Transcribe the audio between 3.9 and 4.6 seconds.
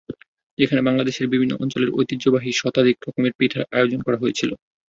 করা হয়েছিল।